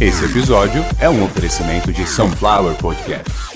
[0.00, 3.49] Esse episódio é um oferecimento de Sunflower Podcast.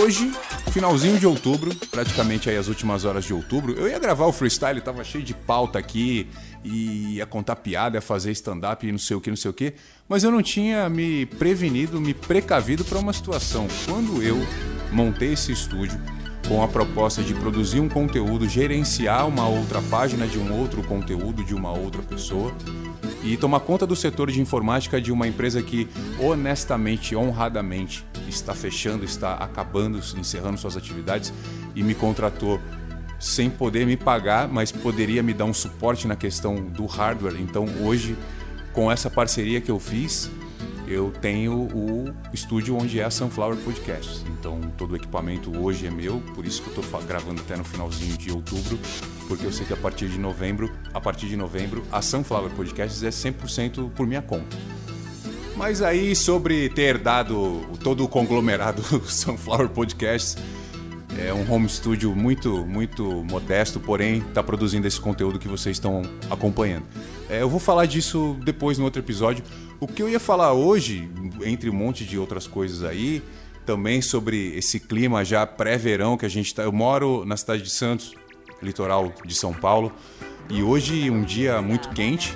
[0.00, 0.32] Hoje,
[0.72, 4.80] finalzinho de outubro, praticamente aí as últimas horas de outubro, eu ia gravar o freestyle,
[4.80, 6.26] tava cheio de pauta aqui,
[6.64, 9.54] e ia contar piada, ia fazer stand-up e não sei o que, não sei o
[9.54, 9.74] que,
[10.08, 13.68] mas eu não tinha me prevenido, me precavido para uma situação.
[13.84, 14.38] Quando eu
[14.90, 16.00] montei esse estúdio
[16.48, 21.44] com a proposta de produzir um conteúdo, gerenciar uma outra página de um outro conteúdo
[21.44, 22.54] de uma outra pessoa,
[23.22, 25.86] e tomar conta do setor de informática de uma empresa que
[26.18, 31.32] honestamente, honradamente está fechando, está acabando, encerrando suas atividades
[31.74, 32.60] e me contratou
[33.18, 37.36] sem poder me pagar, mas poderia me dar um suporte na questão do hardware.
[37.38, 38.16] Então hoje,
[38.72, 40.30] com essa parceria que eu fiz,
[40.88, 44.24] eu tenho o estúdio onde é a Sunflower Podcast.
[44.28, 47.62] Então todo o equipamento hoje é meu, por isso que eu estou gravando até no
[47.62, 48.78] finalzinho de outubro,
[49.28, 53.02] porque eu sei que a partir de novembro, a partir de novembro, a Sunflower Podcasts
[53.02, 54.56] é 100% por minha conta.
[55.60, 60.34] Mas aí sobre ter dado todo o conglomerado Sunflower Podcasts,
[61.18, 66.00] é um home studio muito, muito modesto, porém está produzindo esse conteúdo que vocês estão
[66.30, 66.86] acompanhando.
[67.28, 69.44] É, eu vou falar disso depois no outro episódio.
[69.78, 71.10] O que eu ia falar hoje,
[71.44, 73.22] entre um monte de outras coisas aí,
[73.66, 76.62] também sobre esse clima já pré-verão que a gente está.
[76.62, 78.14] Eu moro na cidade de Santos,
[78.62, 79.92] litoral de São Paulo,
[80.48, 82.34] e hoje um dia muito quente,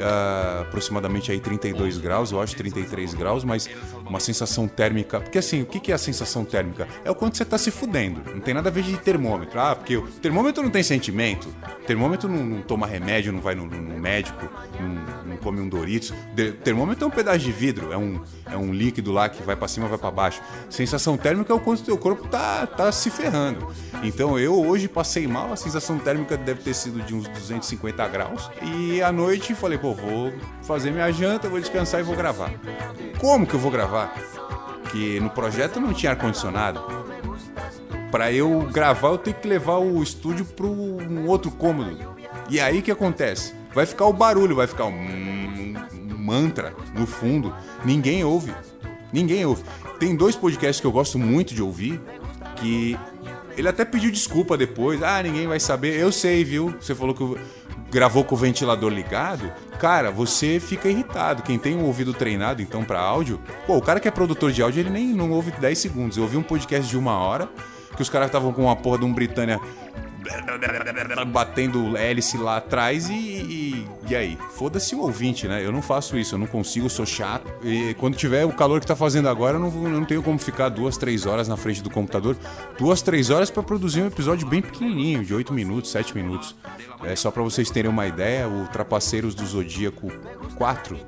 [0.00, 3.68] ah, aproximadamente aí 32 graus, eu acho 33 graus, mas
[4.06, 5.20] uma sensação térmica.
[5.20, 6.86] Porque assim, o que que é a sensação térmica?
[7.04, 8.20] É o quanto você tá se fudendo.
[8.32, 9.58] Não tem nada a ver de termômetro.
[9.60, 11.48] Ah, porque o termômetro não tem sentimento.
[11.82, 14.48] O termômetro não, não toma remédio, não vai no, no- médico,
[14.78, 16.12] não, não come um Doritos.
[16.34, 18.20] De- termômetro é um pedaço de vidro, é um,
[18.50, 20.42] é um líquido lá que vai pra cima, vai pra baixo.
[20.68, 23.66] Sensação térmica é o quanto teu corpo tá, tá se ferrando.
[24.02, 28.50] Então eu hoje passei mal, a sensação térmica deve ter sido de uns 250 graus.
[28.62, 32.50] E à noite falei, pô, vou fazer minha janta, vou descansar e vou gravar.
[33.20, 34.14] Como que eu vou gravar?
[34.90, 36.80] Que no projeto não tinha ar-condicionado.
[38.10, 41.98] Pra eu gravar, eu tenho que levar o estúdio para um outro cômodo.
[42.48, 43.52] E aí que acontece?
[43.74, 45.74] Vai ficar o barulho, vai ficar um,
[46.16, 47.54] mantra no fundo.
[47.84, 48.54] Ninguém ouve.
[49.12, 49.64] Ninguém ouve.
[49.98, 52.00] Tem dois podcasts que eu gosto muito de ouvir
[52.56, 52.96] que
[53.56, 55.02] ele até pediu desculpa depois.
[55.02, 55.98] Ah, ninguém vai saber.
[55.98, 56.74] Eu sei, viu?
[56.80, 57.36] Você falou que
[57.94, 59.52] gravou com o ventilador ligado.
[59.78, 61.44] Cara, você fica irritado.
[61.44, 63.40] Quem tem um ouvido treinado, então, pra áudio.
[63.68, 66.16] Pô, o cara que é produtor de áudio, ele nem não ouve 10 segundos.
[66.16, 67.48] Eu ouvi um podcast de uma hora
[67.94, 69.60] que os caras estavam com uma porra de um Britânia
[71.28, 73.63] batendo hélice lá atrás e, e,
[74.08, 74.38] e aí?
[74.50, 75.64] Foda-se o ouvinte, né?
[75.64, 77.50] Eu não faço isso, eu não consigo, eu sou chato.
[77.62, 80.38] E quando tiver o calor que tá fazendo agora, eu não, eu não tenho como
[80.38, 82.36] ficar duas, três horas na frente do computador.
[82.78, 86.54] Duas, três horas pra produzir um episódio bem pequenininho, de 8 minutos, 7 minutos.
[87.02, 90.08] É só pra vocês terem uma ideia, o Trapaceiros do Zodíaco
[90.56, 90.98] 4.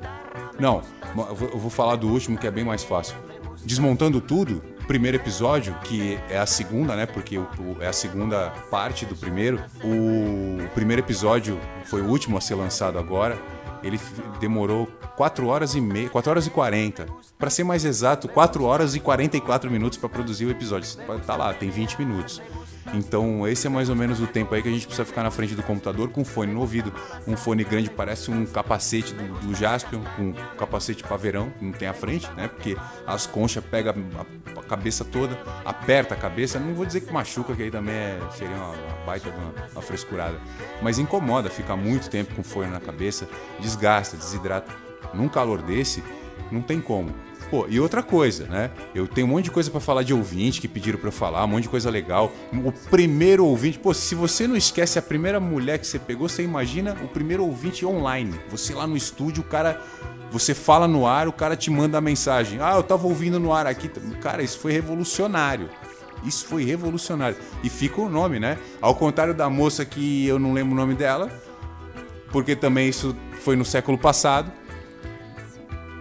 [0.58, 0.82] Não,
[1.16, 3.16] eu vou falar do último que é bem mais fácil.
[3.64, 7.06] Desmontando tudo, primeiro episódio, que é a segunda, né?
[7.06, 9.60] Porque o, o- é a segunda parte do primeiro.
[9.84, 13.38] O primeiro episódio foi o último a ser lançado agora.
[13.82, 14.00] Ele
[14.40, 14.86] demorou
[15.16, 17.06] 4 horas e meia, 4 horas e 40.
[17.38, 20.88] Pra ser mais exato, 4 horas e 44 minutos pra produzir o episódio.
[21.26, 22.40] Tá lá, tem 20 minutos.
[22.94, 25.30] Então, esse é mais ou menos o tempo aí que a gente precisa ficar na
[25.30, 26.92] frente do computador com fone no ouvido.
[27.26, 31.72] Um fone grande parece um capacete do, do Jaspion, um capacete para verão, que não
[31.72, 32.48] tem a frente, né?
[32.48, 32.76] Porque
[33.06, 36.58] as conchas pegam a, a cabeça toda, aperta a cabeça.
[36.58, 39.82] Não vou dizer que machuca, que aí também é, seria uma, uma baita uma, uma
[39.82, 40.38] frescurada.
[40.80, 44.72] Mas incomoda, fica muito tempo com fone na cabeça, desgasta, desidrata.
[45.12, 46.02] Num calor desse,
[46.50, 47.14] não tem como.
[47.50, 48.70] Pô, e outra coisa, né?
[48.94, 51.44] Eu tenho um monte de coisa pra falar de ouvinte que pediram pra eu falar,
[51.44, 52.32] um monte de coisa legal.
[52.52, 56.42] O primeiro ouvinte, pô, se você não esquece a primeira mulher que você pegou, você
[56.42, 58.34] imagina o primeiro ouvinte online.
[58.50, 59.80] Você lá no estúdio, o cara.
[60.32, 62.58] Você fala no ar, o cara te manda a mensagem.
[62.60, 63.88] Ah, eu tava ouvindo no ar aqui.
[64.20, 65.70] Cara, isso foi revolucionário.
[66.24, 67.36] Isso foi revolucionário.
[67.62, 68.58] E fica o nome, né?
[68.80, 71.30] Ao contrário da moça que eu não lembro o nome dela,
[72.32, 74.50] porque também isso foi no século passado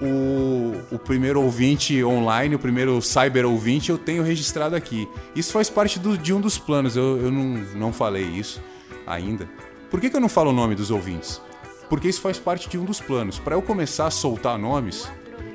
[0.02, 5.08] o, o primeiro ouvinte online, o primeiro cyber ouvinte, eu tenho registrado aqui.
[5.36, 7.44] Isso faz parte do- de um dos planos, eu, eu não,
[7.76, 8.62] não falei isso
[9.08, 9.48] ainda.
[9.90, 11.42] Por que, que eu não falo o nome dos ouvintes?
[11.90, 13.38] Porque isso faz parte de um dos planos.
[13.40, 15.08] Para eu começar a soltar nomes,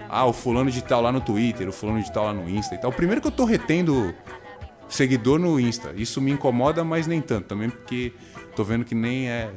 [0.09, 2.75] Ah, o fulano de tal lá no Twitter, o fulano de tal lá no Insta
[2.75, 2.91] e tal.
[2.93, 4.13] Primeiro que eu tô retendo
[4.89, 5.93] seguidor no Insta.
[5.97, 8.13] Isso me incomoda, mas nem tanto também, porque
[8.57, 9.51] tô vendo que nem é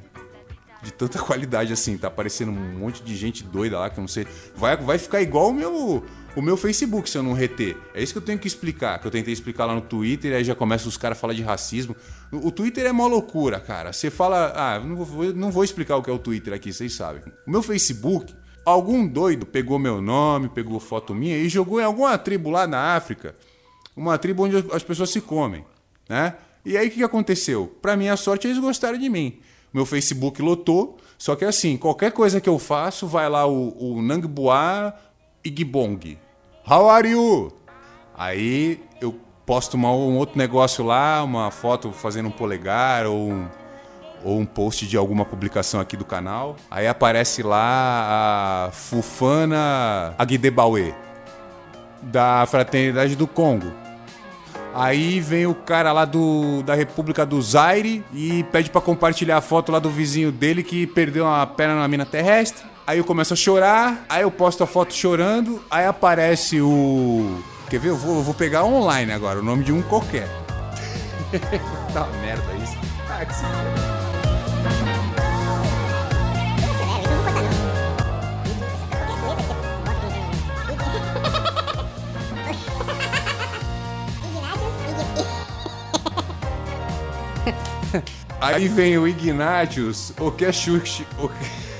[0.83, 1.97] de tanta qualidade assim.
[1.97, 4.27] Tá aparecendo um monte de gente doida lá que eu não sei.
[4.56, 6.03] Vai, vai ficar igual o meu,
[6.35, 7.77] o meu Facebook se eu não reter.
[7.94, 9.00] É isso que eu tenho que explicar.
[9.00, 11.41] Que eu tentei explicar lá no Twitter, aí já começa os caras a falar de
[11.41, 11.95] racismo.
[12.31, 13.94] O Twitter é mó loucura, cara.
[13.94, 14.53] Você fala.
[14.56, 17.21] Ah, não vou, não vou explicar o que é o Twitter aqui, vocês sabem.
[17.47, 18.33] O meu Facebook.
[18.65, 22.95] Algum doido pegou meu nome, pegou foto minha e jogou em alguma tribo lá na
[22.95, 23.35] África
[23.95, 25.65] uma tribo onde as pessoas se comem,
[26.09, 26.35] né?
[26.65, 27.68] E aí o que aconteceu?
[27.81, 29.39] Pra minha sorte, eles gostaram de mim.
[29.74, 34.02] Meu Facebook lotou, só que assim, qualquer coisa que eu faço, vai lá o, o
[34.02, 34.94] Nangbua
[35.44, 36.18] Igbong.
[36.70, 37.52] How are you?
[38.16, 39.16] Aí eu
[39.46, 43.48] posto uma- um outro negócio lá, uma foto fazendo um polegar ou um,
[44.24, 46.56] ou um post de alguma publicação aqui do canal.
[46.69, 50.94] Aí aparece lá a Fufana Agdebawe,
[52.04, 53.74] da Fraternidade do Congo.
[54.74, 59.42] Aí vem o cara lá do, da República do Zaire e pede pra compartilhar a
[59.42, 62.66] foto lá do vizinho dele que perdeu uma perna na mina terrestre.
[62.86, 67.42] Aí eu começo a chorar, aí eu posto a foto chorando, aí aparece o.
[67.70, 67.90] Quer ver?
[67.90, 70.28] Eu vou, eu vou pegar online agora, o nome de um qualquer.
[71.94, 72.78] tá merda isso.
[73.10, 73.34] Ah, que
[88.42, 91.07] Aí vem o Ignatius, o que é Xuxi.
[91.18, 91.45] O que...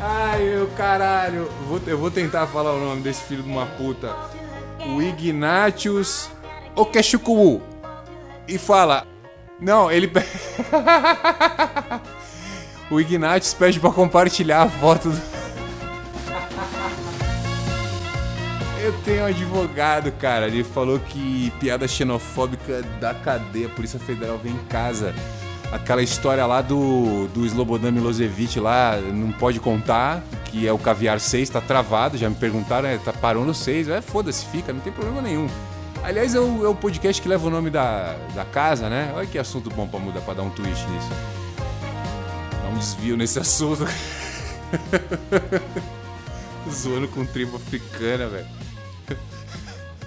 [0.00, 1.50] Ai, o caralho.
[1.68, 4.14] Vou- eu vou tentar falar o nome desse filho de uma puta.
[4.94, 6.30] O Ignatius
[6.74, 7.62] Okeshukuwu.
[8.46, 9.06] E fala.
[9.60, 10.10] Não, ele.
[12.90, 15.35] o Ignatius pede pra compartilhar a foto do.
[18.86, 20.46] Eu tenho um advogado, cara.
[20.46, 25.12] Ele falou que piada xenofóbica da cadeia, a Polícia Federal vem em casa.
[25.72, 31.18] Aquela história lá do, do Slobodan Milosevic lá, não pode contar, que é o Caviar
[31.18, 32.16] 6, tá travado.
[32.16, 33.88] Já me perguntaram, é, tá, parou no 6.
[33.88, 35.48] É, foda-se, fica, não tem problema nenhum.
[36.04, 39.12] Aliás, é o, é o podcast que leva o nome da, da casa, né?
[39.16, 41.10] Olha que assunto bom pra mudar, pra dar um twist nisso.
[42.62, 43.84] Dá um desvio nesse assunto.
[46.70, 48.46] Zoando com tribo africana, velho.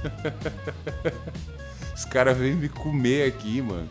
[1.96, 3.90] Os caras vêm me comer aqui, mano.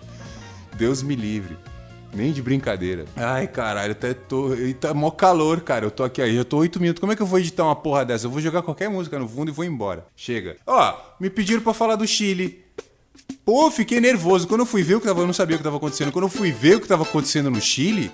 [0.77, 1.57] Deus me livre.
[2.15, 3.05] Nem de brincadeira.
[3.17, 4.55] Ai, caralho, até tô.
[4.55, 5.85] E tá mó calor, cara.
[5.85, 7.01] Eu tô aqui aí, eu tô oito minutos.
[7.01, 8.27] Como é que eu vou editar uma porra dessa?
[8.27, 10.07] Eu vou jogar qualquer música no fundo e vou embora.
[10.17, 10.57] Chega.
[10.67, 12.65] Ó, me pediram pra falar do Chile.
[13.45, 14.49] Pô, fiquei nervoso.
[14.49, 15.21] Quando eu fui ver o que tava.
[15.21, 16.11] Eu não sabia o que tava acontecendo.
[16.11, 18.11] Quando eu fui ver o que tava acontecendo no Chile,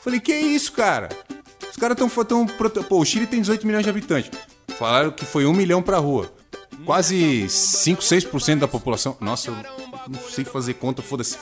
[0.00, 1.08] falei, que isso, cara?
[1.68, 2.46] Os caras tão, tão.
[2.46, 4.30] Pô, o Chile tem 18 milhões de habitantes.
[4.78, 6.32] Falaram que foi um milhão pra rua.
[6.84, 9.16] Quase 5, 6% da população.
[9.20, 9.56] Nossa, eu
[10.08, 11.38] não sei fazer conta, foda-se.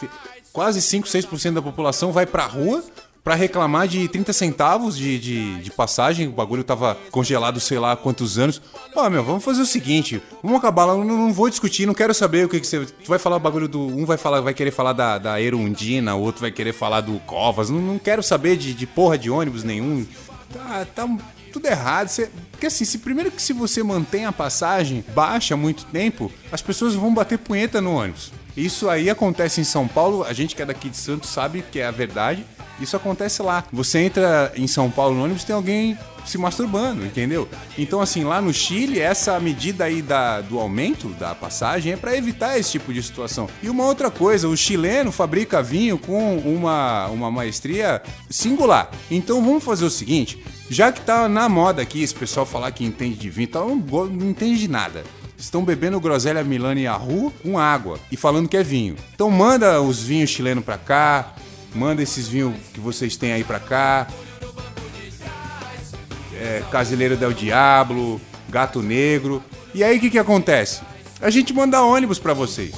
[0.53, 2.83] Quase 5, 6% da população vai pra rua
[3.23, 6.29] pra reclamar de 30 centavos de, de, de passagem.
[6.29, 8.61] O bagulho tava congelado sei lá quantos anos.
[8.95, 10.95] Ó, meu, vamos fazer o seguinte: vamos acabar lá.
[10.95, 12.85] Não, não vou discutir, não quero saber o que, que você.
[12.85, 13.81] Tu vai falar o bagulho do.
[13.81, 17.19] Um vai falar, vai querer falar da, da Erundina, o outro vai querer falar do
[17.21, 17.71] Covas.
[17.71, 20.07] Não, não quero saber de, de porra de ônibus nenhum.
[20.53, 21.09] Tá, tá
[21.51, 22.09] tudo errado.
[22.09, 26.61] Você- porque assim, se primeiro que se você mantém a passagem baixa muito tempo, as
[26.63, 28.33] pessoas vão bater punheta no ônibus.
[28.57, 31.79] Isso aí acontece em São Paulo, a gente que é daqui de Santos sabe que
[31.79, 32.45] é a verdade.
[32.81, 33.65] Isso acontece lá.
[33.73, 37.49] Você entra em São Paulo no ônibus, tem alguém se masturbando, entendeu?
[37.79, 42.17] Então, assim, lá no Chile, essa medida aí da, do aumento da passagem é para
[42.17, 43.49] evitar esse tipo de situação.
[43.63, 48.91] E uma outra coisa, o chileno fabrica vinho com uma, uma maestria singular.
[49.11, 52.85] Então, vamos fazer o seguinte: já que tá na moda aqui esse pessoal falar que
[52.85, 55.03] entende de vinho, então não, não entende de nada.
[55.41, 58.95] Estão bebendo groselha Milani Yahoo com água e falando que é vinho.
[59.15, 61.35] Então manda os vinhos chilenos pra cá,
[61.75, 64.07] manda esses vinhos que vocês têm aí pra cá.
[66.41, 69.43] É, Casileiro del Diablo, Gato Negro.
[69.75, 70.81] E aí o que que acontece?
[71.21, 72.73] A gente manda ônibus pra vocês,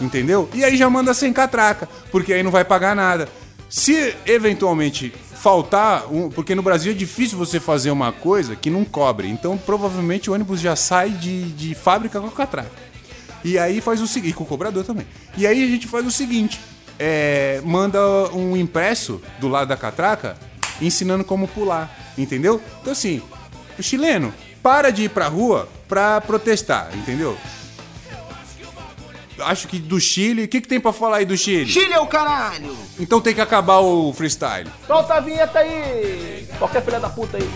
[0.00, 0.48] entendeu?
[0.52, 3.28] E aí já manda sem catraca, porque aí não vai pagar nada.
[3.68, 8.84] Se eventualmente faltar, um- porque no Brasil é difícil você fazer uma coisa que não
[8.84, 12.70] cobre, então provavelmente o ônibus já sai de, de fábrica com a catraca.
[13.44, 15.06] E aí faz o seguinte, com o cobrador também.
[15.36, 16.58] E aí a gente faz o seguinte:
[16.98, 18.00] é, manda
[18.32, 20.36] um impresso do lado da catraca
[20.80, 22.60] ensinando como pular, entendeu?
[22.80, 23.22] Então assim,
[23.78, 27.36] o chileno para de ir pra rua pra protestar, entendeu?
[29.40, 30.44] acho que do Chile.
[30.44, 31.70] O que, que tem pra falar aí do Chile?
[31.70, 32.76] Chile é o caralho!
[32.98, 34.70] Então tem que acabar o freestyle.
[34.86, 36.46] Solta a vinheta aí!
[36.58, 37.50] Qualquer filha da puta aí.